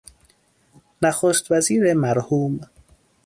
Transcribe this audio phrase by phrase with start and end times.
[1.01, 2.61] نخست وزیر مرحوم